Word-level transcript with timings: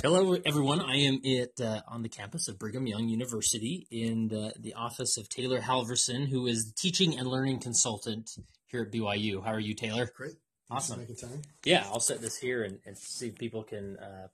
Hello, 0.00 0.36
everyone. 0.46 0.80
I 0.80 0.94
am 0.98 1.20
at 1.26 1.60
uh, 1.60 1.80
on 1.88 2.02
the 2.02 2.08
campus 2.08 2.46
of 2.46 2.56
Brigham 2.56 2.86
Young 2.86 3.08
University 3.08 3.88
in 3.90 4.28
the, 4.28 4.52
the 4.56 4.74
office 4.74 5.18
of 5.18 5.28
Taylor 5.28 5.60
Halverson, 5.60 6.28
who 6.28 6.46
is 6.46 6.72
teaching 6.76 7.18
and 7.18 7.26
learning 7.26 7.58
consultant 7.58 8.30
here 8.68 8.82
at 8.82 8.92
BYU. 8.92 9.44
How 9.44 9.50
are 9.54 9.58
you, 9.58 9.74
Taylor? 9.74 10.08
Great. 10.16 10.36
Awesome. 10.70 11.04
Yeah, 11.64 11.84
I'll 11.86 11.98
set 11.98 12.20
this 12.20 12.36
here 12.36 12.62
and, 12.62 12.78
and 12.86 12.96
see 12.96 13.26
if 13.26 13.38
people 13.38 13.64
can 13.64 13.96
uh, 13.96 14.28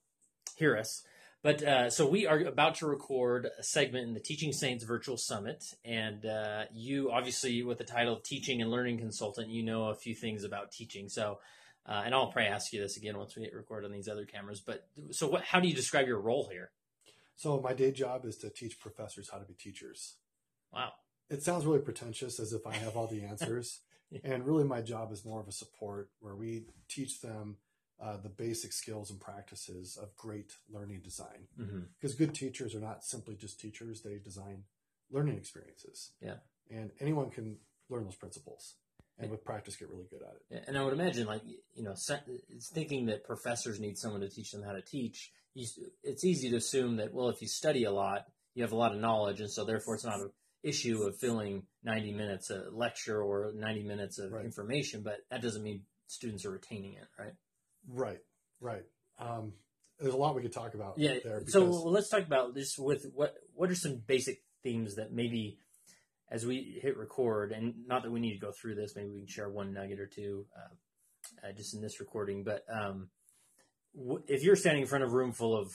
hear 0.55 0.77
us. 0.77 1.03
But 1.43 1.63
uh, 1.63 1.89
so 1.89 2.07
we 2.07 2.27
are 2.27 2.41
about 2.41 2.75
to 2.77 2.87
record 2.87 3.49
a 3.59 3.63
segment 3.63 4.07
in 4.07 4.13
the 4.13 4.21
Teaching 4.21 4.53
Saints 4.53 4.85
Virtual 4.85 5.17
Summit, 5.17 5.65
and 5.83 6.27
uh, 6.27 6.65
you 6.75 7.11
obviously, 7.11 7.63
with 7.63 7.79
the 7.79 7.85
title 7.85 8.13
of 8.13 8.23
Teaching 8.23 8.61
and 8.61 8.71
Learning 8.71 8.99
Consultant, 8.99 9.49
you 9.49 9.63
know 9.63 9.85
a 9.85 9.95
few 9.95 10.15
things 10.15 10.45
about 10.45 10.73
teaching. 10.73 11.09
So 11.09 11.39
uh, 11.87 12.03
and 12.05 12.15
I'll 12.15 12.33
probably 12.33 12.51
ask 12.51 12.73
you 12.73 12.81
this 12.81 12.97
again 12.97 13.19
once 13.19 13.37
we 13.37 13.43
hit 13.43 13.55
record 13.55 13.85
on 13.85 13.93
these 13.93 14.09
other 14.09 14.25
cameras. 14.25 14.61
But 14.61 14.87
so, 15.11 15.29
what? 15.29 15.43
How 15.43 15.61
do 15.61 15.69
you 15.69 15.75
describe 15.75 16.07
your 16.07 16.21
role 16.21 16.49
here? 16.51 16.71
So 17.37 17.61
my 17.61 17.75
day 17.75 17.93
job 17.93 18.25
is 18.25 18.39
to 18.39 18.51
teach 18.51 18.81
professors 18.81 19.29
how 19.31 19.39
to 19.39 19.45
be 19.45 19.55
teachers. 19.55 20.17
Wow. 20.73 20.93
It 21.29 21.43
sounds 21.43 21.67
really 21.67 21.81
pretentious, 21.81 22.39
as 22.39 22.53
if 22.53 22.67
I 22.67 22.75
have 22.75 22.97
all 22.97 23.07
the 23.07 23.25
answers. 23.31 23.81
yeah. 24.11 24.21
And 24.25 24.47
really, 24.47 24.65
my 24.65 24.81
job 24.81 25.13
is 25.13 25.25
more 25.25 25.41
of 25.41 25.49
a 25.49 25.53
support, 25.53 26.11
where 26.21 26.37
we 26.37 26.65
teach 26.89 27.21
them 27.21 27.57
uh, 28.03 28.17
the 28.17 28.29
basic 28.29 28.73
skills 28.73 29.11
and 29.11 29.21
practices 29.21 29.99
of 30.01 30.17
great 30.17 30.53
learning 30.73 31.01
design. 31.03 31.49
Because 31.57 32.15
mm-hmm. 32.15 32.25
good 32.25 32.35
teachers 32.35 32.75
are 32.75 32.81
not 32.81 33.05
simply 33.05 33.35
just 33.35 33.61
teachers; 33.61 34.01
they 34.01 34.19
design 34.19 34.65
learning 35.11 35.37
experiences. 35.37 36.13
Yeah. 36.21 36.37
And 36.71 36.93
anyone 36.99 37.31
can 37.31 37.59
learn 37.91 38.05
those 38.05 38.17
principles 38.17 38.77
and 39.19 39.31
with 39.31 39.45
practice 39.45 39.77
get 39.77 39.89
really 39.91 40.07
good 40.11 40.23
at 40.23 40.35
it. 40.51 40.65
And 40.67 40.77
I 40.77 40.83
would 40.83 40.93
imagine, 40.93 41.27
like 41.27 41.43
you 41.75 41.85
know, 41.85 41.93
it's 41.93 42.69
thinking 42.69 43.07
that 43.07 43.25
professors 43.25 43.81
need 43.81 43.99
someone 43.99 44.21
to 44.21 44.29
teach 44.29 44.51
them 44.53 44.63
how 44.63 44.73
to 44.73 44.83
teach. 44.83 45.31
It's 45.55 46.25
easy 46.25 46.51
to 46.51 46.57
assume 46.57 46.97
that 46.97 47.13
well, 47.13 47.29
if 47.29 47.41
you 47.41 47.49
study 47.49 47.85
a 47.85 47.93
lot, 47.93 48.27
you 48.55 48.63
have 48.63 48.73
a 48.73 48.77
lot 48.77 48.93
of 48.93 48.99
knowledge, 48.99 49.41
and 49.41 49.51
so 49.51 49.65
therefore 49.65 49.95
it's 49.95 50.05
not 50.05 50.21
an 50.21 50.31
issue 50.63 51.03
of 51.03 51.17
filling 51.19 51.65
90 51.85 52.13
minutes 52.13 52.51
a 52.51 52.65
lecture 52.73 53.23
or 53.23 53.53
90 53.55 53.83
minutes 53.85 54.19
of 54.19 54.33
right. 54.33 54.45
information. 54.45 55.03
But 55.03 55.19
that 55.31 55.43
doesn't 55.43 55.63
mean 55.63 55.83
students 56.07 56.45
are 56.45 56.51
retaining 56.51 56.95
it, 56.95 57.07
right? 57.19 57.35
Right, 57.89 58.21
right. 58.61 58.85
Um, 59.19 59.53
there's 60.01 60.15
a 60.15 60.17
lot 60.17 60.35
we 60.35 60.43
could 60.43 60.53
talk 60.53 60.75
about. 60.75 60.99
Yeah. 60.99 61.19
There 61.23 61.39
because... 61.39 61.53
So 61.53 61.65
let's 61.65 62.09
talk 62.09 62.27
about 62.27 62.55
this. 62.55 62.77
With 62.77 63.07
what 63.15 63.35
what 63.55 63.71
are 63.71 63.77
some 63.77 64.03
basic 64.05 64.43
themes 64.63 64.97
that 64.97 65.13
maybe 65.13 65.59
as 66.35 66.45
we 66.45 66.81
hit 66.83 66.97
record, 66.97 67.53
and 67.53 67.87
not 67.87 68.03
that 68.03 68.11
we 68.11 68.19
need 68.19 68.35
to 68.35 68.45
go 68.45 68.51
through 68.51 68.75
this, 68.75 68.97
maybe 68.97 69.09
we 69.09 69.21
can 69.21 69.29
share 69.29 69.49
one 69.49 69.73
nugget 69.73 70.01
or 70.01 70.07
two 70.07 70.47
uh, 70.57 71.47
uh, 71.47 71.53
just 71.53 71.75
in 71.75 71.81
this 71.81 72.01
recording. 72.01 72.43
But 72.43 72.65
um, 72.69 73.09
w- 73.97 74.25
if 74.27 74.43
you're 74.43 74.57
standing 74.57 74.83
in 74.83 74.89
front 74.89 75.05
of 75.05 75.13
a 75.13 75.15
room 75.15 75.33
full 75.33 75.57
of 75.57 75.71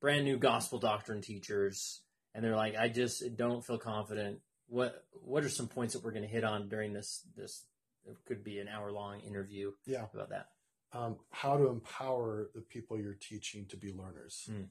brand 0.00 0.24
new 0.24 0.38
gospel 0.38 0.78
doctrine 0.78 1.22
teachers, 1.22 2.02
and 2.32 2.44
they're 2.44 2.54
like, 2.54 2.76
"I 2.76 2.88
just 2.88 3.36
don't 3.36 3.66
feel 3.66 3.78
confident," 3.78 4.38
what 4.68 5.04
what 5.24 5.42
are 5.42 5.48
some 5.48 5.66
points 5.66 5.94
that 5.94 6.04
we're 6.04 6.12
going 6.12 6.22
to 6.22 6.28
hit 6.28 6.44
on 6.44 6.68
during 6.68 6.92
this 6.92 7.26
this 7.36 7.64
it 8.04 8.16
could 8.28 8.44
be 8.44 8.60
an 8.60 8.68
hour 8.68 8.92
long 8.92 9.20
interview? 9.22 9.72
Yeah, 9.86 10.04
about 10.14 10.30
that. 10.30 10.46
Um, 10.92 11.16
how 11.32 11.56
to 11.56 11.66
empower 11.66 12.46
the 12.54 12.60
people 12.60 12.96
you're 12.96 13.18
teaching 13.20 13.66
to 13.70 13.76
be 13.76 13.92
learners. 13.92 14.48
Mm. 14.48 14.68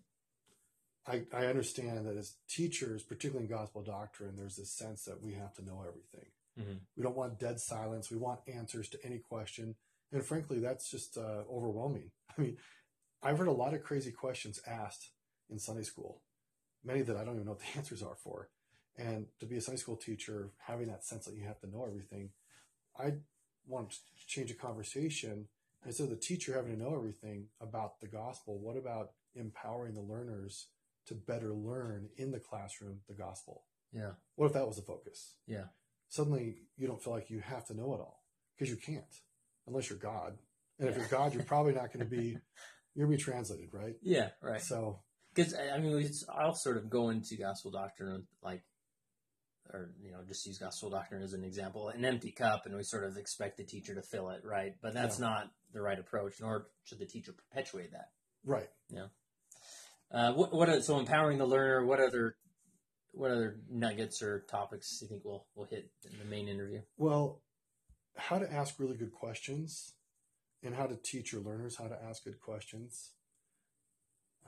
I, 1.08 1.24
I 1.34 1.46
understand 1.46 2.08
that 2.08 2.18
as 2.18 2.36
teachers, 2.50 3.04
particularly 3.04 3.46
in 3.46 3.52
gospel 3.52 3.84
doctrine, 3.84 4.36
there's 4.36 4.56
this 4.56 4.72
sense 4.72 5.04
that 5.06 5.22
we 5.22 5.34
have 5.34 5.54
to 5.56 5.66
know 5.66 5.84
everything. 5.88 6.30
Mm-hmm. 6.60 6.78
We 6.98 7.04
don't 7.04 7.16
want 7.16 7.40
dead 7.40 7.60
silence. 7.60 8.10
We 8.10 8.18
want 8.18 8.40
answers 8.48 8.90
to 8.90 9.06
any 9.06 9.20
question. 9.20 9.76
And 10.12 10.26
frankly, 10.26 10.60
that's 10.60 10.90
just 10.90 11.18
uh, 11.18 11.44
overwhelming. 11.52 12.12
I 12.38 12.42
mean, 12.42 12.58
I've 13.22 13.38
heard 13.38 13.48
a 13.48 13.54
lot 13.54 13.74
of 13.74 13.84
crazy 13.84 14.12
questions 14.12 14.60
asked 14.66 15.12
in 15.50 15.60
Sunday 15.60 15.84
school, 15.84 16.22
many 16.84 17.02
that 17.02 17.18
I 17.18 17.24
don't 17.24 17.36
even 17.36 17.46
know 17.46 17.52
what 17.52 17.60
the 17.60 17.66
answers 17.78 18.02
are 18.02 18.16
for. 18.16 18.50
And 18.98 19.28
to 19.40 19.46
be 19.46 19.58
a 19.58 19.62
Sunday 19.62 19.80
school 19.80 19.98
teacher, 19.98 20.52
having 20.58 20.88
that 20.88 21.04
sense 21.04 21.26
that 21.26 21.36
you 21.36 21.46
have 21.46 21.60
to 21.60 21.70
know 21.70 21.86
everything, 21.86 22.30
I 22.98 23.14
want 23.68 23.92
to 23.92 23.98
change 24.26 24.52
a 24.52 24.56
conversation. 24.56 25.48
Instead 25.86 26.06
of 26.06 26.10
the 26.12 26.16
teacher 26.16 26.54
having 26.56 26.78
to 26.78 26.82
know 26.82 26.96
everything 26.96 27.48
about 27.62 28.00
the 28.00 28.08
gospel, 28.08 28.58
what 28.58 28.78
about 28.78 29.12
empowering 29.36 29.94
the 29.94 30.02
learners 30.02 30.68
to 31.08 31.16
better 31.16 31.54
learn 31.54 32.10
in 32.18 32.32
the 32.32 32.40
classroom 32.40 33.00
the 33.08 33.14
gospel. 33.14 33.64
Yeah. 33.92 34.12
What 34.36 34.48
if 34.48 34.54
that 34.54 34.68
was 34.68 34.78
the 34.78 34.82
focus? 34.82 35.36
Yeah. 35.48 35.66
Suddenly 36.10 36.56
you 36.78 36.88
don't 36.88 37.02
feel 37.04 37.14
like 37.14 37.30
you 37.30 37.40
have 37.40 37.66
to 37.68 37.74
know 37.74 37.94
it 37.94 38.00
all 38.00 38.24
because 38.56 38.70
you 38.70 38.78
can't 38.78 39.04
unless 39.68 39.90
you're 39.90 40.00
God. 40.00 40.38
And 40.80 40.90
if 40.90 40.98
you're 40.98 41.08
God, 41.08 41.34
you're 41.34 41.44
probably 41.44 41.74
not 41.74 41.94
going 41.94 42.00
to 42.00 42.06
be, 42.06 42.38
you're 42.96 43.08
going 43.08 43.18
to 43.18 43.18
be 43.18 43.24
translated, 43.24 43.70
right? 43.72 43.96
Yeah, 44.02 44.30
right. 44.42 44.62
So, 44.62 45.00
because 45.34 45.56
I 45.56 45.78
mean, 45.80 46.10
I'll 46.30 46.56
sort 46.56 46.78
of 46.78 46.90
go 46.90 47.10
into 47.10 47.38
gospel 47.38 47.72
doctrine 47.72 48.28
like, 48.44 48.64
or 49.74 49.92
you 50.02 50.12
know, 50.12 50.20
just 50.28 50.46
use 50.46 50.60
gospel 50.60 50.90
doctrine 50.90 51.24
as 51.24 51.34
an 51.34 51.44
example, 51.44 51.90
an 51.90 52.06
empty 52.06 52.32
cup, 52.32 52.66
and 52.66 52.76
we 52.76 52.84
sort 52.84 53.04
of 53.04 53.18
expect 53.18 53.58
the 53.58 53.64
teacher 53.64 53.96
to 53.96 54.02
fill 54.02 54.30
it, 54.30 54.42
right? 54.44 54.74
But 54.82 54.94
that's 54.94 55.20
yeah. 55.20 55.28
not 55.28 55.52
the 55.74 55.82
right 55.82 55.98
approach, 55.98 56.36
nor 56.40 56.68
should 56.84 57.00
the 57.00 57.06
teacher 57.06 57.34
perpetuate 57.34 57.92
that. 57.92 58.10
Right. 58.46 58.70
Yeah. 58.90 59.08
Uh, 60.16 60.32
what, 60.32 60.54
what 60.54 60.70
are, 60.70 60.82
so 60.82 60.98
empowering 60.98 61.38
the 61.38 61.46
learner? 61.46 61.86
What 61.86 62.00
other 62.00 62.38
what 63.12 63.32
other 63.32 63.58
nuggets 63.70 64.22
or 64.22 64.46
topics 64.50 65.00
do 65.00 65.06
you 65.06 65.10
think 65.10 65.26
we'll 65.26 65.46
we'll 65.56 65.68
hit 65.68 65.92
in 66.10 66.18
the 66.18 66.26
main 66.26 66.48
interview? 66.48 66.82
Well, 66.98 67.42
how 68.16 68.40
to 68.40 68.52
ask 68.52 68.80
really 68.80 68.96
good 68.96 69.12
questions, 69.12 69.96
and 70.64 70.74
how 70.74 70.88
to 70.88 70.96
teach 70.96 71.34
your 71.34 71.42
learners 71.42 71.76
how 71.76 71.88
to 71.88 71.98
ask 72.02 72.24
good 72.24 72.40
questions. 72.40 73.12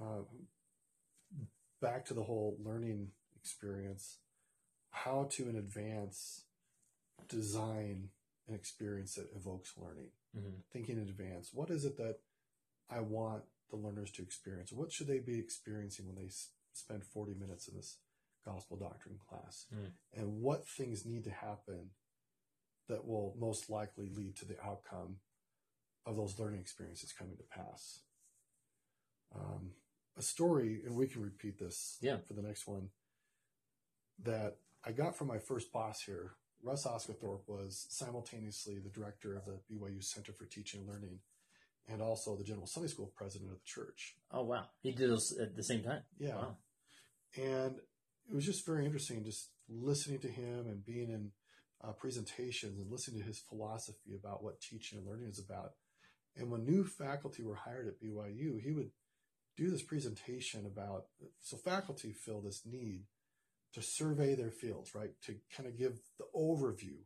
Uh, 0.01 0.21
back 1.81 2.05
to 2.05 2.13
the 2.13 2.23
whole 2.23 2.57
learning 2.63 3.09
experience, 3.35 4.19
how 4.91 5.27
to 5.31 5.49
in 5.49 5.57
advance 5.57 6.43
design 7.27 8.07
an 8.47 8.55
experience 8.55 9.15
that 9.15 9.27
evokes 9.35 9.73
learning. 9.77 10.11
Mm-hmm. 10.37 10.61
Thinking 10.71 10.95
in 10.95 11.09
advance, 11.09 11.49
what 11.53 11.69
is 11.69 11.83
it 11.83 11.97
that 11.97 12.19
I 12.89 13.01
want 13.01 13.43
the 13.69 13.77
learners 13.77 14.11
to 14.11 14.21
experience? 14.21 14.71
What 14.71 14.91
should 14.91 15.07
they 15.07 15.19
be 15.19 15.39
experiencing 15.39 16.05
when 16.07 16.15
they 16.15 16.27
s- 16.27 16.49
spend 16.73 17.03
40 17.03 17.33
minutes 17.33 17.67
in 17.67 17.75
this 17.75 17.97
gospel 18.45 18.77
doctrine 18.77 19.19
class? 19.29 19.65
Mm. 19.73 19.91
And 20.15 20.41
what 20.41 20.67
things 20.67 21.05
need 21.05 21.23
to 21.25 21.31
happen 21.31 21.91
that 22.87 23.05
will 23.05 23.35
most 23.39 23.69
likely 23.69 24.09
lead 24.09 24.35
to 24.37 24.45
the 24.45 24.61
outcome 24.63 25.17
of 26.05 26.15
those 26.15 26.39
learning 26.39 26.61
experiences 26.61 27.13
coming 27.13 27.37
to 27.37 27.43
pass? 27.43 28.01
Um, 29.35 29.71
a 30.17 30.21
story, 30.21 30.81
and 30.85 30.95
we 30.95 31.07
can 31.07 31.21
repeat 31.21 31.59
this 31.59 31.97
yeah. 32.01 32.17
for 32.25 32.33
the 32.33 32.41
next 32.41 32.67
one, 32.67 32.89
that 34.23 34.57
I 34.85 34.91
got 34.91 35.15
from 35.15 35.27
my 35.27 35.37
first 35.37 35.71
boss 35.71 36.01
here. 36.01 36.33
Russ 36.63 36.87
Osguthorpe 36.87 37.47
was 37.47 37.85
simultaneously 37.89 38.79
the 38.79 38.89
director 38.89 39.35
of 39.35 39.45
the 39.45 39.59
BYU 39.71 40.03
Center 40.03 40.31
for 40.31 40.45
Teaching 40.45 40.81
and 40.81 40.89
Learning 40.89 41.19
and 41.87 42.01
also 42.01 42.35
the 42.35 42.43
general 42.43 42.67
Sunday 42.67 42.89
school 42.89 43.11
president 43.15 43.51
of 43.51 43.57
the 43.57 43.65
church. 43.65 44.15
Oh 44.31 44.43
wow, 44.43 44.65
he 44.81 44.91
did 44.91 45.11
this 45.11 45.37
at 45.41 45.55
the 45.55 45.63
same 45.63 45.83
time. 45.83 46.01
Yeah, 46.19 46.35
wow. 46.35 46.57
and 47.35 47.75
it 48.29 48.35
was 48.35 48.45
just 48.45 48.65
very 48.65 48.85
interesting, 48.85 49.23
just 49.23 49.49
listening 49.69 50.19
to 50.19 50.27
him 50.27 50.67
and 50.67 50.85
being 50.85 51.09
in 51.09 51.31
uh, 51.83 51.91
presentations 51.93 52.79
and 52.79 52.91
listening 52.91 53.21
to 53.21 53.27
his 53.27 53.39
philosophy 53.39 54.15
about 54.15 54.43
what 54.43 54.61
teaching 54.61 54.97
and 54.97 55.07
learning 55.07 55.29
is 55.29 55.39
about. 55.39 55.71
And 56.35 56.51
when 56.51 56.65
new 56.65 56.83
faculty 56.83 57.43
were 57.43 57.55
hired 57.55 57.87
at 57.87 58.01
BYU, 58.01 58.61
he 58.61 58.71
would 58.71 58.91
do 59.55 59.71
this 59.71 59.81
presentation 59.81 60.65
about 60.65 61.05
so 61.39 61.57
faculty 61.57 62.13
feel 62.13 62.41
this 62.41 62.61
need 62.65 63.03
to 63.73 63.81
survey 63.81 64.35
their 64.35 64.51
fields, 64.51 64.93
right? 64.93 65.11
To 65.25 65.35
kind 65.55 65.67
of 65.67 65.77
give 65.77 65.99
the 66.19 66.25
overview 66.35 66.97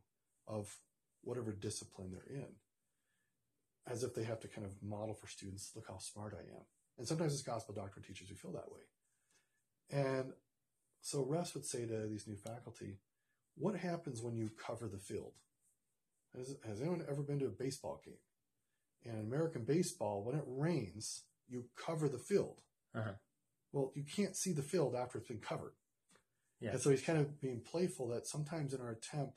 of 0.46 0.76
whatever 1.22 1.52
discipline 1.52 2.10
they're 2.10 2.36
in 2.36 2.48
as 3.90 4.02
if 4.02 4.14
they 4.14 4.24
have 4.24 4.40
to 4.40 4.48
kind 4.48 4.66
of 4.66 4.82
model 4.82 5.14
for 5.14 5.26
students, 5.26 5.72
look 5.74 5.86
how 5.88 5.98
smart 5.98 6.34
I 6.36 6.42
am. 6.54 6.64
And 6.98 7.08
sometimes 7.08 7.32
as 7.32 7.42
gospel 7.42 7.74
doctrine 7.74 8.04
teachers, 8.04 8.28
we 8.30 8.36
feel 8.36 8.52
that 8.52 8.70
way. 8.70 8.82
And 9.90 10.32
so 11.00 11.24
Russ 11.24 11.54
would 11.54 11.64
say 11.64 11.86
to 11.86 12.06
these 12.06 12.26
new 12.26 12.36
faculty, 12.36 12.98
what 13.56 13.76
happens 13.76 14.22
when 14.22 14.36
you 14.36 14.50
cover 14.66 14.88
the 14.88 14.98
field? 14.98 15.32
Has, 16.36 16.56
has 16.66 16.80
anyone 16.80 17.04
ever 17.10 17.22
been 17.22 17.40
to 17.40 17.46
a 17.46 17.50
baseball 17.50 18.00
game? 18.04 18.14
And 19.04 19.18
in 19.18 19.26
American 19.26 19.64
baseball, 19.64 20.22
when 20.24 20.36
it 20.36 20.44
rains, 20.46 21.24
you 21.48 21.64
cover 21.76 22.08
the 22.08 22.18
field. 22.18 22.60
Uh-huh. 22.94 23.12
Well, 23.72 23.92
you 23.94 24.04
can't 24.04 24.36
see 24.36 24.52
the 24.52 24.62
field 24.62 24.94
after 24.94 25.18
it's 25.18 25.28
been 25.28 25.40
covered. 25.40 25.72
Yeah. 26.60 26.70
And 26.70 26.80
so 26.80 26.90
he's 26.90 27.02
kind 27.02 27.18
of 27.18 27.40
being 27.40 27.60
playful 27.60 28.08
that 28.08 28.26
sometimes 28.26 28.72
in 28.72 28.80
our 28.80 28.92
attempt 28.92 29.34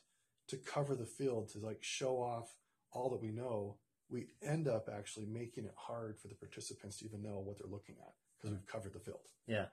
to 0.49 0.57
cover 0.57 0.95
the 0.95 1.07
field, 1.07 1.49
to 1.49 1.59
like 1.59 1.79
show 1.81 2.17
off 2.17 2.55
all 2.91 3.09
that 3.09 3.21
we 3.21 3.31
know, 3.31 3.77
we 4.09 4.27
end 4.43 4.67
up 4.67 4.89
actually 4.93 5.25
making 5.25 5.65
it 5.65 5.73
hard 5.75 6.17
for 6.19 6.27
the 6.27 6.35
participants 6.35 6.97
to 6.99 7.05
even 7.05 7.21
know 7.21 7.39
what 7.39 7.57
they're 7.57 7.71
looking 7.71 7.95
at 7.99 8.13
because 8.37 8.51
we've 8.51 8.65
covered 8.67 8.93
the 8.93 8.99
field. 8.99 9.27
Yeah. 9.47 9.65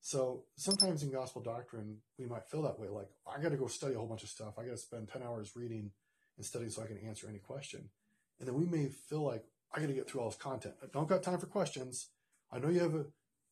So 0.00 0.44
sometimes 0.56 1.02
in 1.02 1.10
gospel 1.10 1.42
doctrine, 1.42 1.96
we 2.18 2.26
might 2.26 2.46
feel 2.46 2.62
that 2.62 2.78
way. 2.78 2.88
Like, 2.88 3.08
I 3.26 3.40
got 3.42 3.50
to 3.50 3.56
go 3.56 3.66
study 3.66 3.94
a 3.94 3.98
whole 3.98 4.06
bunch 4.06 4.22
of 4.22 4.28
stuff. 4.28 4.58
I 4.58 4.64
got 4.64 4.72
to 4.72 4.76
spend 4.76 5.08
10 5.08 5.22
hours 5.22 5.52
reading 5.56 5.90
and 6.36 6.44
studying 6.44 6.70
so 6.70 6.82
I 6.82 6.86
can 6.86 6.98
answer 6.98 7.26
any 7.28 7.38
question. 7.38 7.88
And 8.38 8.46
then 8.46 8.54
we 8.54 8.66
may 8.66 8.88
feel 8.88 9.24
like, 9.24 9.44
I 9.74 9.80
got 9.80 9.86
to 9.86 9.92
get 9.94 10.08
through 10.08 10.20
all 10.20 10.28
this 10.28 10.38
content. 10.38 10.74
I 10.82 10.86
don't 10.92 11.08
got 11.08 11.22
time 11.22 11.38
for 11.38 11.46
questions. 11.46 12.10
I 12.52 12.58
know 12.58 12.68
you 12.68 12.80
have 12.80 12.94
a, 12.94 13.06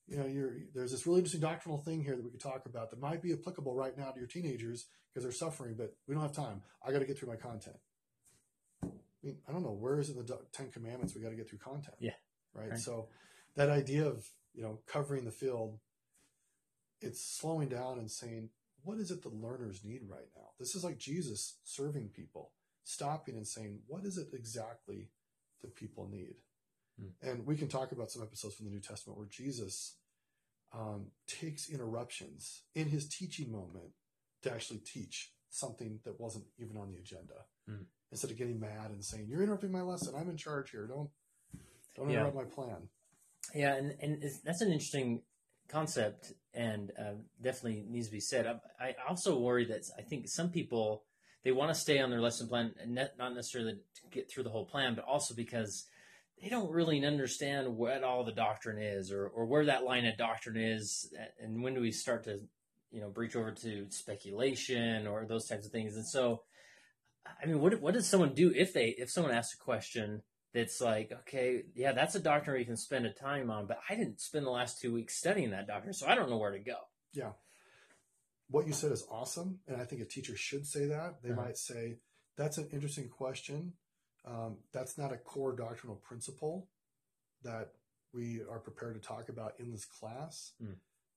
you 0.07 0.19
know, 0.19 0.27
you're, 0.27 0.53
there's 0.75 0.93
this 0.93 1.07
really 1.07 1.19
interesting 1.19 1.41
doctrinal 1.41 1.79
thing 1.79 2.03
here 2.03 2.15
that 2.15 2.25
we 2.25 2.31
could 2.31 2.41
talk 2.41 2.67
about 2.67 2.91
that 2.91 3.01
might 3.01 3.23
be 3.23 3.33
applicable 3.33 3.75
right 3.75 3.97
now 3.97 4.11
to 4.11 4.19
your 4.19 4.29
teenagers 4.29 4.87
because 5.09 5.25
they're 5.25 5.33
suffering, 5.33 5.75
but 5.77 5.95
we 6.07 6.15
don't 6.15 6.23
have 6.23 6.33
time. 6.33 6.63
I 6.87 6.93
got 6.93 7.01
to 7.01 7.07
get 7.07 7.19
through 7.19 7.31
my 7.31 7.37
content. 7.37 7.77
I 9.23 9.27
mean, 9.27 9.39
I 9.49 9.53
don't 9.53 9.63
know 9.63 9.73
where 9.73 9.99
is 9.99 10.11
it 10.11 10.17
in 10.17 10.27
the 10.27 10.39
Ten 10.53 10.71
Commandments 10.71 11.15
we 11.15 11.23
got 11.23 11.31
to 11.31 11.37
get 11.37 11.49
through 11.49 11.59
content. 11.59 11.97
Yeah. 12.01 12.13
Right? 12.55 12.71
Right. 12.71 12.79
So 12.79 13.09
that 13.57 13.71
idea 13.71 14.07
of 14.07 14.27
you 14.55 14.63
know 14.63 14.81
covering 14.87 15.25
the 15.25 15.31
field, 15.31 15.79
it's 17.01 17.25
slowing 17.25 17.69
down 17.69 17.99
and 17.99 18.11
saying, 18.11 18.51
what 18.85 18.99
is 18.99 19.11
it 19.11 19.23
the 19.23 19.29
learners 19.29 19.85
need 19.85 20.03
right 20.09 20.29
now? 20.37 20.49
This 20.59 20.75
is 20.75 20.85
like 20.85 20.99
Jesus 20.99 21.59
serving 21.65 22.09
people, 22.09 22.53
stopping 22.85 23.37
and 23.37 23.47
saying, 23.47 23.81
what 23.87 24.05
is 24.05 24.19
it 24.19 24.29
exactly 24.33 25.11
that 25.63 25.77
people 25.77 26.09
need? 26.11 26.35
Hmm. 27.01 27.29
And 27.29 27.47
we 27.47 27.57
can 27.57 27.69
talk 27.69 27.93
about 27.93 28.11
some 28.11 28.23
episodes 28.23 28.55
from 28.57 28.67
the 28.67 28.73
New 28.73 28.81
Testament 28.81 29.19
where 29.19 29.29
Jesus 29.29 29.97
um, 30.75 31.07
takes 31.27 31.71
interruptions 31.71 32.63
in 32.75 32.89
his 32.89 33.09
teaching 33.09 33.53
moment 33.53 33.93
to 34.43 34.53
actually 34.53 34.81
teach 34.81 35.33
something 35.53 36.01
that 36.05 36.19
wasn't 36.19 36.45
even 36.59 36.77
on 36.77 36.91
the 36.91 36.99
agenda. 36.99 37.45
Hmm. 37.69 37.85
Instead 38.11 38.31
of 38.31 38.37
getting 38.37 38.59
mad 38.59 38.91
and 38.91 39.05
saying, 39.05 39.27
"You're 39.29 39.43
interrupting 39.43 39.71
my 39.73 39.83
lesson. 39.83 40.15
I'm 40.17 40.29
in 40.29 40.37
charge 40.37 40.71
here. 40.71 40.87
Don't 40.87 41.11
don't 41.97 42.11
Yeah. 42.11 42.21
interrupt 42.21 42.37
my 42.37 42.45
plan." 42.45 42.89
Yeah, 43.55 43.75
and, 43.75 43.95
and 44.01 44.23
it's, 44.23 44.41
that's 44.41 44.61
an 44.63 44.73
interesting 44.73 45.23
concept 45.69 46.33
and 46.55 46.93
uh, 46.99 47.15
definitely 47.41 47.85
needs 47.89 48.07
to 48.07 48.13
be 48.13 48.21
said. 48.21 48.47
I, 48.47 48.89
I 48.89 48.95
also 49.09 49.39
worry 49.39 49.65
that 49.67 49.83
I 49.99 50.03
think 50.03 50.29
some 50.29 50.51
people 50.51 51.05
they 51.45 51.53
want 51.53 51.71
to 51.73 51.75
stay 51.75 51.99
on 52.01 52.11
their 52.11 52.21
lesson 52.21 52.49
plan, 52.49 52.75
and 52.81 52.95
not 52.95 53.11
not 53.19 53.35
necessarily 53.35 53.73
to 53.73 54.03
get 54.11 54.31
through 54.31 54.45
the 54.45 54.51
whole 54.51 54.67
plan, 54.67 54.95
but 54.95 55.05
also 55.05 55.35
because 55.35 55.87
they 56.41 56.49
don't 56.49 56.71
really 56.71 57.05
understand 57.05 57.77
what 57.77 58.03
all 58.05 58.25
the 58.25 58.33
doctrine 58.33 58.79
is, 58.79 59.11
or 59.13 59.29
or 59.29 59.47
where 59.47 59.67
that 59.67 59.85
line 59.85 60.07
of 60.07 60.17
doctrine 60.17 60.57
is, 60.57 61.13
and 61.41 61.63
when 61.63 61.75
do 61.75 61.81
we 61.81 61.93
start 61.93 62.25
to 62.25 62.41
you 62.93 63.01
know 63.01 63.09
breach 63.11 63.37
over 63.37 63.51
to 63.51 63.87
speculation 63.91 65.07
or 65.07 65.27
those 65.27 65.47
types 65.47 65.67
of 65.67 65.73
things. 65.73 65.97
And 65.97 66.07
so, 66.07 66.43
I 67.43 67.47
mean, 67.47 67.61
what 67.61 67.81
what 67.81 67.95
does 67.95 68.07
someone 68.09 68.35
do 68.35 68.53
if 68.55 68.73
they 68.73 68.95
if 68.99 69.11
someone 69.11 69.33
asks 69.33 69.55
a 69.55 69.59
question? 69.59 70.23
that's 70.55 70.81
like, 70.81 71.11
okay, 71.21 71.63
yeah, 71.75 71.93
that's 71.93 72.15
a 72.15 72.21
doctrine 72.21 72.59
you 72.61 72.67
can 72.67 72.77
spend 72.77 73.07
a 73.07 73.11
time 73.11 73.51
on, 73.51 73.67
but 73.67 73.79
I 73.89 73.95
didn't 73.95 74.21
spend 74.21 74.45
the 74.45 74.51
last 74.51 74.81
two 74.81 74.93
weeks 74.93 75.17
studying 75.17 75.51
that 75.51 75.67
doctrine, 75.67 75.95
so 75.95 76.07
I 76.07 76.15
don't 76.15 76.29
know 76.29 76.37
where 76.37 76.53
to 76.53 76.59
go. 76.59 76.77
Yeah, 77.15 77.33
what 78.49 78.67
you 78.67 78.75
said 78.75 78.93
is 78.93 79.07
awesome, 79.11 79.61
and 79.67 79.81
I 79.81 79.87
think 79.87 80.03
a 80.03 80.05
teacher 80.05 80.37
should 80.37 80.67
say 80.67 80.87
that. 80.87 81.23
They 81.23 81.31
Uh-huh. 81.31 81.41
might 81.41 81.57
say, 81.57 82.01
"That's 82.37 82.59
an 82.59 82.69
interesting 82.71 83.09
question. 83.09 83.79
Um, 84.25 84.59
that's 84.73 84.99
not 84.99 85.13
a 85.13 85.17
core 85.17 85.57
doctrinal 85.57 85.97
principle 85.97 86.69
that 87.43 87.73
we 88.13 88.43
are 88.43 88.61
prepared 88.61 88.95
to 88.95 89.01
talk 89.01 89.29
about 89.29 89.59
in 89.59 89.71
this 89.71 89.85
class. 89.85 90.53
Hmm. 90.59 90.73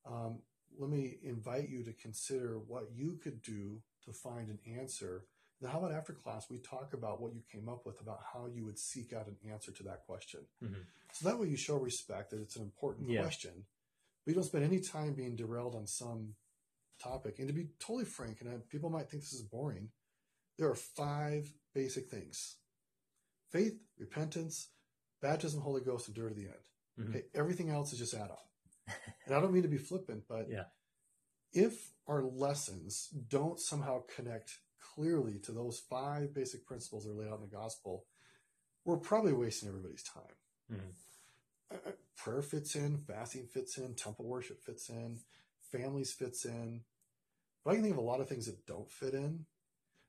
Um, 0.06 0.42
let 0.78 0.90
me 0.90 1.18
invite 1.22 1.68
you 1.68 1.82
to 1.84 1.92
consider 1.92 2.58
what 2.58 2.90
you 2.94 3.16
could 3.22 3.42
do 3.42 3.82
to 4.04 4.12
find 4.12 4.48
an 4.48 4.58
answer. 4.78 5.26
Then, 5.60 5.70
how 5.70 5.78
about 5.78 5.92
after 5.92 6.12
class, 6.12 6.50
we 6.50 6.58
talk 6.58 6.92
about 6.92 7.20
what 7.20 7.34
you 7.34 7.42
came 7.50 7.68
up 7.68 7.86
with 7.86 8.00
about 8.00 8.20
how 8.32 8.46
you 8.46 8.64
would 8.64 8.78
seek 8.78 9.12
out 9.12 9.26
an 9.26 9.36
answer 9.50 9.72
to 9.72 9.82
that 9.84 10.04
question? 10.06 10.46
Mhm. 10.62 10.84
So 11.12 11.28
that 11.28 11.38
way 11.38 11.48
you 11.48 11.56
show 11.56 11.78
respect 11.78 12.30
that 12.30 12.40
it's 12.40 12.56
an 12.56 12.62
important 12.62 13.08
Yeah. 13.08 13.22
question. 13.22 13.66
But 14.24 14.30
you 14.30 14.34
don't 14.34 14.44
spend 14.44 14.64
any 14.64 14.80
time 14.80 15.14
being 15.14 15.34
derailed 15.36 15.74
on 15.74 15.86
some 15.86 16.36
topic. 16.98 17.38
And 17.38 17.48
to 17.48 17.54
be 17.54 17.68
totally 17.78 18.04
frank, 18.04 18.40
and 18.40 18.50
I, 18.50 18.58
people 18.58 18.90
might 18.90 19.08
think 19.10 19.22
this 19.22 19.32
is 19.32 19.42
boring, 19.42 19.92
there 20.56 20.68
are 20.68 20.74
five 20.74 21.54
basic 21.72 22.08
things 22.10 22.58
faith, 23.50 23.80
repentance, 23.96 24.70
baptism, 25.20 25.60
Holy 25.60 25.80
Ghost, 25.80 26.08
and 26.08 26.16
endure 26.16 26.28
to 26.30 26.34
the 26.34 26.48
end. 26.48 26.68
Mhm. 26.98 27.08
Okay, 27.10 27.28
everything 27.32 27.70
else 27.70 27.92
is 27.92 27.98
just 27.98 28.12
add 28.12 28.30
on. 28.30 28.50
And 29.26 29.34
I 29.34 29.40
don't 29.40 29.52
mean 29.52 29.62
to 29.62 29.68
be 29.68 29.78
flippant, 29.78 30.24
but 30.28 30.48
Yeah. 30.48 30.66
if 31.52 31.92
our 32.06 32.22
lessons 32.22 33.08
don't 33.28 33.60
somehow 33.60 34.02
connect 34.06 34.60
clearly 34.78 35.38
to 35.40 35.52
those 35.52 35.78
five 35.78 36.32
basic 36.32 36.64
principles 36.66 37.04
that 37.04 37.10
are 37.10 37.14
laid 37.14 37.28
out 37.28 37.36
in 37.40 37.48
the 37.48 37.56
gospel, 37.56 38.06
we're 38.84 38.98
probably 38.98 39.32
wasting 39.32 39.68
everybody's 39.68 40.02
time. 40.02 40.36
Mhm. 40.70 40.94
Uh, 41.70 41.74
uh, 41.74 41.92
prayer 42.14 42.42
fits 42.42 42.76
in, 42.76 42.98
fasting 42.98 43.46
fits 43.48 43.78
in, 43.78 43.94
temple 43.94 44.26
worship 44.26 44.62
fits 44.62 44.88
in, 44.88 45.20
families 45.60 46.12
fits 46.12 46.44
in. 46.44 46.84
But 47.64 47.72
I 47.72 47.74
can 47.74 47.82
think 47.82 47.92
of 47.94 47.98
a 47.98 48.02
lot 48.02 48.20
of 48.20 48.28
things 48.28 48.46
that 48.46 48.64
don't 48.66 48.90
fit 48.90 49.14
in. 49.14 49.46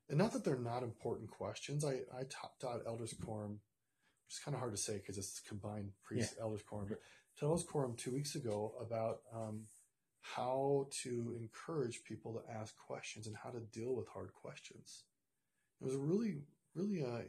And 0.08 0.16
not 0.16 0.32
that 0.32 0.44
they're 0.44 0.56
not 0.58 0.82
important 0.84 1.30
questions. 1.30 1.84
I, 1.84 2.04
I 2.12 2.24
taught, 2.24 2.58
taught 2.60 2.86
elders 2.86 3.12
quorum, 3.14 3.60
which 4.24 4.34
is 4.34 4.38
kind 4.38 4.54
of 4.54 4.60
hard 4.60 4.72
to 4.72 4.78
say 4.78 4.98
because 4.98 5.18
it's 5.18 5.40
combined 5.40 5.92
priest 6.02 6.36
elders 6.40 6.62
quorum, 6.62 6.88
but 6.88 7.02
elders 7.40 7.64
quorum 7.64 7.94
two 7.96 8.12
weeks 8.12 8.34
ago 8.34 8.74
about 8.80 9.20
um, 9.34 9.62
how 10.20 10.88
to 11.02 11.36
encourage 11.38 12.04
people 12.04 12.32
to 12.32 12.52
ask 12.52 12.76
questions 12.76 13.26
and 13.26 13.36
how 13.36 13.50
to 13.50 13.60
deal 13.60 13.94
with 13.94 14.08
hard 14.08 14.32
questions. 14.34 15.04
It 15.80 15.84
was 15.84 15.94
a 15.94 15.98
really, 15.98 16.38
really 16.74 17.04
uh, 17.04 17.22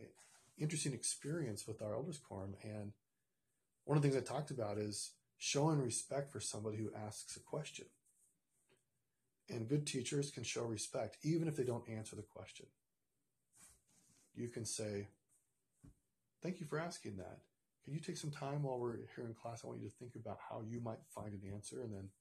interesting 0.58 0.94
experience 0.94 1.68
with 1.68 1.82
our 1.82 1.94
elders 1.94 2.18
quorum. 2.18 2.56
And 2.64 2.94
one 3.86 3.98
of 3.98 4.04
the 4.04 4.10
things 4.10 4.22
I 4.22 4.26
talked 4.26 4.52
about 4.52 4.78
is 4.78 5.12
showing 5.38 5.80
respect 5.80 6.32
for 6.32 6.40
somebody 6.40 6.78
who 6.78 6.92
asks 6.96 7.36
a 7.38 7.40
question. 7.40 7.86
And 9.50 9.68
good 9.68 9.88
teachers 9.88 10.30
can 10.30 10.44
show 10.44 10.64
respect 10.64 11.18
even 11.24 11.48
if 11.48 11.56
they 11.56 11.64
don't 11.64 11.90
answer 11.90 12.16
the 12.16 12.22
question. 12.22 12.68
You 14.36 14.48
can 14.48 14.66
say, 14.66 15.08
Thank 16.42 16.62
you 16.62 16.66
for 16.66 16.80
asking 16.80 17.18
that. 17.18 17.40
Can 17.90 17.96
you 17.96 18.04
take 18.04 18.18
some 18.18 18.30
time 18.30 18.62
while 18.62 18.78
we're 18.78 18.98
here 19.16 19.26
in 19.26 19.34
class? 19.34 19.62
I 19.64 19.68
want 19.68 19.82
you 19.82 19.90
to 19.90 19.96
think 19.96 20.14
about 20.14 20.38
how 20.48 20.62
you 20.62 20.80
might 20.80 21.00
find 21.08 21.34
an 21.34 21.42
answer 21.52 21.82
and 21.82 21.92
then 21.92 22.12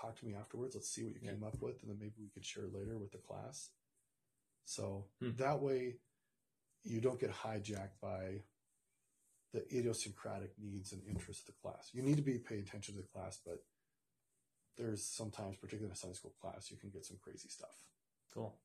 talk 0.00 0.16
to 0.20 0.24
me 0.24 0.32
afterwards. 0.32 0.76
Let's 0.76 0.88
see 0.88 1.02
what 1.02 1.14
you 1.14 1.20
Yeah. 1.20 1.32
came 1.32 1.42
up 1.42 1.60
with, 1.60 1.82
and 1.82 1.90
then 1.90 1.98
maybe 1.98 2.14
we 2.20 2.28
could 2.28 2.44
share 2.44 2.68
later 2.68 2.96
with 2.96 3.10
the 3.10 3.18
class. 3.18 3.72
So 4.64 5.10
Hmm. 5.18 5.32
that 5.32 5.60
way, 5.60 5.98
you 6.84 7.00
don't 7.00 7.18
get 7.18 7.32
hijacked 7.32 7.98
by 7.98 8.44
the 9.50 9.66
idiosyncratic 9.76 10.56
needs 10.56 10.92
and 10.92 11.02
interests 11.02 11.48
of 11.48 11.52
the 11.52 11.60
class. 11.60 11.92
You 11.92 12.02
need 12.02 12.18
to 12.18 12.22
be 12.22 12.38
paying 12.38 12.62
attention 12.62 12.94
to 12.94 13.00
the 13.02 13.08
class, 13.08 13.38
but 13.38 13.66
there's 14.76 15.04
sometimes, 15.04 15.56
particularly 15.56 15.86
in 15.86 15.94
a 15.94 15.96
Sunday 15.96 16.14
school 16.14 16.36
class, 16.40 16.70
you 16.70 16.76
can 16.76 16.90
get 16.90 17.04
some 17.04 17.18
crazy 17.18 17.48
stuff. 17.48 17.88
Cool. 18.30 18.56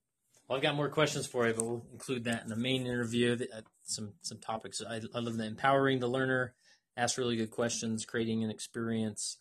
Well, 0.47 0.57
I've 0.57 0.63
got 0.63 0.75
more 0.75 0.89
questions 0.89 1.25
for 1.25 1.47
you, 1.47 1.53
but 1.53 1.65
we'll 1.65 1.85
include 1.91 2.25
that 2.25 2.43
in 2.43 2.49
the 2.49 2.55
main 2.55 2.85
interview. 2.85 3.37
uh, 3.55 3.61
Some 3.83 4.13
some 4.21 4.39
topics. 4.39 4.81
I, 4.81 5.01
I 5.15 5.19
love 5.19 5.37
the 5.37 5.45
empowering 5.45 5.99
the 5.99 6.07
learner, 6.07 6.53
ask 6.97 7.17
really 7.17 7.35
good 7.37 7.51
questions, 7.51 8.05
creating 8.05 8.43
an 8.43 8.49
experience, 8.49 9.37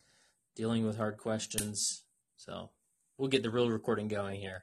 dealing 0.55 0.87
with 0.87 0.97
hard 0.99 1.17
questions. 1.19 2.05
So 2.37 2.71
we'll 3.19 3.29
get 3.29 3.43
the 3.43 3.51
real 3.51 3.71
recording 3.71 4.09
going 4.09 4.41
here. 4.41 4.61